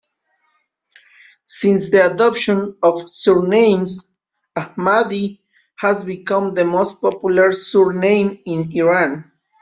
Since 1.45 1.91
the 1.91 2.11
adoption 2.11 2.75
of 2.81 3.07
surnames, 3.07 4.09
Ahmadi 4.57 5.41
has 5.75 6.03
become 6.03 6.55
the 6.55 6.65
most 6.65 6.99
popular 6.99 7.51
surname 7.51 8.39
in 8.47 8.71
Iran. 8.75 9.31